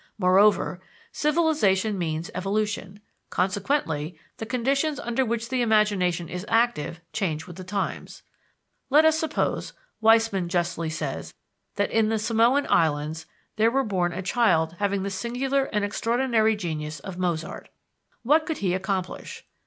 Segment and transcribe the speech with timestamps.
[0.17, 0.81] Moreover,
[1.11, 7.63] civilization means evolution; consequently the conditions under which the imagination is active change with the
[7.63, 8.23] times.
[8.89, 11.35] Let us suppose, Weismann justly says,
[11.75, 13.27] that in the Samoan Islands
[13.57, 17.69] there were born a child having the singular and extraordinary genius of Mozart.
[18.23, 19.45] What could he accomplish?